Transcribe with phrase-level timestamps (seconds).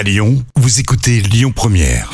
[0.00, 2.10] À Lyon, vous écoutez Lyon Première.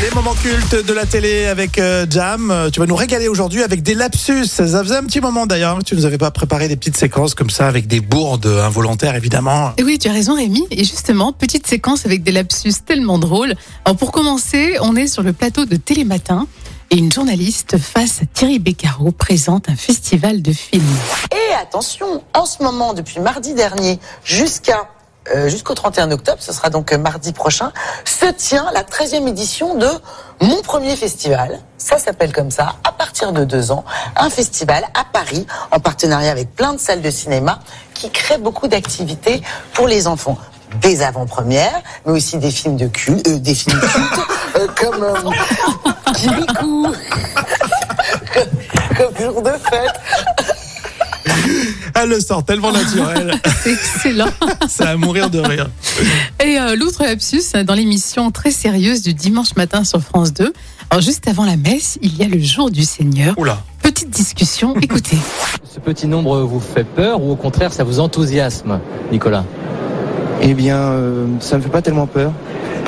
[0.00, 2.50] Les moments cultes de la télé avec euh, Jam.
[2.50, 4.46] Euh, Tu vas nous régaler aujourd'hui avec des lapsus.
[4.46, 7.34] Ça faisait un petit moment d'ailleurs que tu nous avais pas préparé des petites séquences
[7.34, 9.74] comme ça avec des bourdes involontaires évidemment.
[9.76, 10.66] Et oui, tu as raison Rémi.
[10.70, 13.54] Et justement, petite séquence avec des lapsus tellement drôles.
[13.84, 16.46] Alors pour commencer, on est sur le plateau de Télématin
[16.90, 20.96] et une journaliste face à Thierry Beccaro présente un festival de films.
[21.32, 24.88] Et attention, en ce moment, depuis mardi dernier jusqu'à
[25.34, 27.72] euh, jusqu'au 31 octobre, ce sera donc euh, mardi prochain,
[28.06, 29.88] se tient la 13e édition de
[30.40, 31.60] mon premier festival.
[31.76, 33.84] Ça s'appelle comme ça, à partir de deux ans,
[34.16, 37.60] un festival à Paris, en partenariat avec plein de salles de cinéma,
[37.92, 39.42] qui crée beaucoup d'activités
[39.74, 40.38] pour les enfants.
[40.80, 44.26] Des avant-premières, mais aussi des films de culte, euh, des films cultes,
[44.56, 46.86] euh, comme euh, Kirikou,
[48.34, 50.00] comme, comme Jour de fête.
[51.94, 53.34] Elle le sort tellement naturel.
[53.62, 54.28] C'est excellent.
[54.68, 55.68] C'est à mourir de rire.
[56.44, 60.52] Et euh, l'autre lapsus, dans l'émission très sérieuse du dimanche matin sur France 2.
[60.90, 63.34] Alors juste avant la messe, il y a le jour du Seigneur.
[63.36, 63.58] Oula.
[63.82, 65.18] Petite discussion, écoutez.
[65.64, 68.80] Ce petit nombre vous fait peur ou au contraire ça vous enthousiasme,
[69.10, 69.44] Nicolas?
[70.40, 72.32] Eh bien, euh, ça me fait pas tellement peur,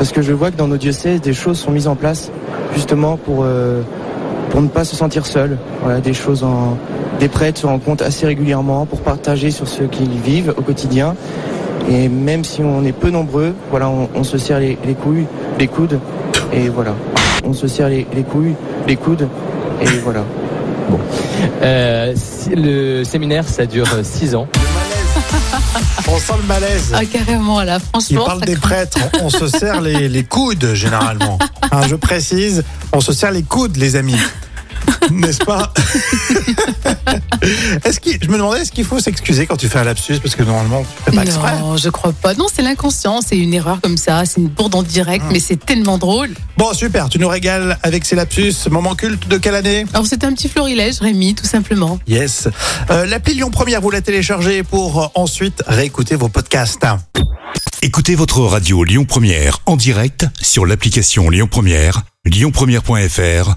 [0.00, 2.30] parce que je vois que dans nos diocèses, des choses sont mises en place
[2.74, 3.82] justement pour euh,
[4.48, 5.58] pour ne pas se sentir seul.
[5.82, 6.42] Voilà, des choses
[7.20, 11.14] des prêtres se rencontrent assez régulièrement pour partager sur ce qu'ils vivent au quotidien.
[11.90, 15.26] Et même si on est peu nombreux, voilà, on, se serre les, les couilles,
[15.58, 15.98] les coudes,
[16.50, 16.94] et voilà.
[17.44, 18.54] On se serre les, les couilles,
[18.88, 19.28] les coudes,
[19.82, 20.24] et voilà.
[21.62, 24.46] Euh, si- Le séminaire ça dure 6 ans.
[26.08, 26.92] On sent le malaise.
[26.94, 28.24] Ah carrément là, Il franchement.
[28.26, 28.98] parle ça des prêtres.
[29.22, 31.38] On se serre les, les coudes généralement.
[31.70, 34.16] Hein, je précise, on se serre les coudes, les amis.
[35.10, 35.72] N'est-ce pas
[37.84, 40.34] Est-ce qu'il, je me demandais, est-ce qu'il faut s'excuser quand tu fais un lapsus parce
[40.36, 41.58] que normalement tu fais pas exprès.
[41.58, 42.34] Non, je crois pas.
[42.34, 45.32] Non, c'est l'inconscient, c'est une erreur comme ça, c'est une bourde en direct, Hmm.
[45.32, 46.30] mais c'est tellement drôle.
[46.56, 48.54] Bon super, tu nous régales avec ces lapsus.
[48.70, 49.84] Moment culte de quelle année?
[49.94, 51.98] Alors c'est un petit florilège, Rémi, tout simplement.
[52.06, 52.48] Yes.
[52.90, 56.84] Euh, L'appli Lyon Première, vous la téléchargez pour euh, ensuite réécouter vos podcasts.
[57.82, 63.56] Écoutez votre radio Lyon Première en direct sur l'application Lyon Première, lyonpremière.fr